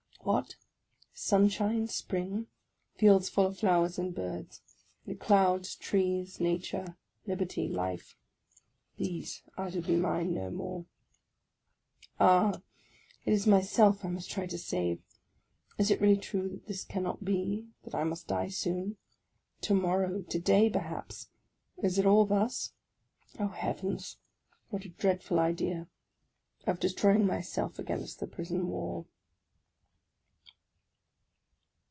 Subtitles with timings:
[0.23, 0.55] What!
[1.15, 2.45] sunshine, spring,
[2.93, 4.61] fields full of flowers and birds,
[5.07, 8.15] the clouds, trees, nature, liberty, life,—
[8.99, 10.85] these are to be mine no more!
[12.19, 12.61] Ah,
[13.25, 15.01] it is myself I must try to save!
[15.79, 18.97] Is it really true that this cannot be, that I must die soon,—
[19.61, 21.29] to morrow, to day per haps;
[21.81, 22.73] is it all thus?
[23.39, 24.17] Oh, heavens!
[24.69, 25.87] what a dreadful idea,—
[26.67, 29.07] of destroying myself against the prison wall